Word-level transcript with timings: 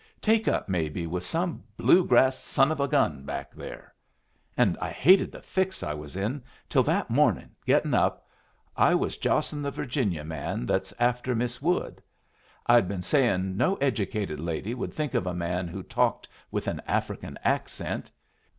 Take 0.23 0.47
up, 0.47 0.67
maybe, 0.67 1.05
with 1.05 1.23
some 1.23 1.63
Blue 1.77 2.03
grass 2.07 2.35
son 2.39 2.71
of 2.71 2.79
a 2.79 2.87
gun 2.87 3.23
back 3.23 3.53
there? 3.53 3.93
And 4.57 4.75
I 4.81 4.89
hated 4.89 5.31
the 5.31 5.43
fix 5.43 5.83
I 5.83 5.93
was 5.93 6.15
in 6.15 6.41
till 6.67 6.81
that 6.89 7.11
morning, 7.11 7.51
getting 7.67 7.93
up, 7.93 8.27
I 8.75 8.95
was 8.95 9.19
joshin' 9.19 9.61
the 9.61 9.69
Virginia 9.69 10.23
man 10.23 10.65
that's 10.65 10.91
after 10.97 11.35
Miss 11.35 11.61
Wood. 11.61 12.01
I'd 12.65 12.87
been 12.87 13.03
sayin' 13.03 13.55
no 13.55 13.75
educated 13.75 14.39
lady 14.39 14.73
would 14.73 14.91
think 14.91 15.13
of 15.13 15.27
a 15.27 15.35
man 15.35 15.67
who 15.67 15.83
talked 15.83 16.27
with 16.49 16.67
an 16.67 16.81
African 16.87 17.37
accent. 17.43 18.11